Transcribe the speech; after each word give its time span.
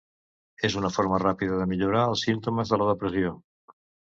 És 0.69 0.77
una 0.79 0.89
forma 0.95 1.19
ràpida 1.23 1.59
de 1.59 1.67
millorar 1.75 2.07
els 2.15 2.25
símptomes 2.29 2.73
de 2.73 2.81
la 2.85 2.89
depressió. 2.93 3.37